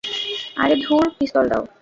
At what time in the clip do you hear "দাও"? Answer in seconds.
1.51-1.63